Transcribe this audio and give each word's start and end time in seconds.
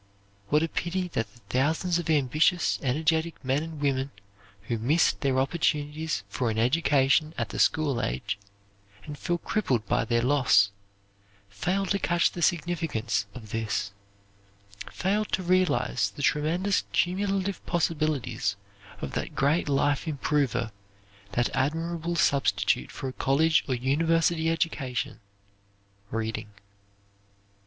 What 0.49 0.63
a 0.63 0.67
pity 0.67 1.09
that 1.09 1.31
the 1.31 1.39
thousands 1.51 1.99
of 1.99 2.09
ambitious, 2.09 2.79
energetic 2.81 3.35
men 3.45 3.61
and 3.61 3.79
women 3.79 4.09
who 4.63 4.79
missed 4.79 5.21
their 5.21 5.37
opportunities 5.37 6.23
for 6.27 6.49
an 6.49 6.57
education 6.57 7.35
at 7.37 7.49
the 7.49 7.59
school 7.59 8.01
age, 8.01 8.39
and 9.05 9.15
feel 9.15 9.37
crippled 9.37 9.85
by 9.85 10.03
their 10.05 10.23
loss, 10.23 10.71
fail 11.49 11.85
to 11.85 11.99
catch 11.99 12.31
the 12.31 12.41
significance 12.41 13.27
of 13.35 13.51
this, 13.51 13.91
fail 14.91 15.23
to 15.25 15.43
realize 15.43 16.09
the 16.09 16.23
tremendous 16.23 16.83
cumulative 16.93 17.63
possibilities 17.67 18.55
of 19.01 19.11
that 19.11 19.35
great 19.35 19.69
life 19.69 20.07
improver 20.07 20.71
that 21.33 21.51
admirable 21.55 22.15
substitute 22.15 22.91
for 22.91 23.09
a 23.09 23.13
college 23.13 23.63
or 23.67 23.75
university 23.75 24.49
education 24.49 25.19
reading. 26.09 26.49